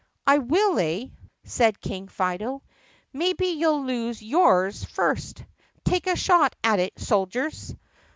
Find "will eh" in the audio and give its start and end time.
0.39-1.09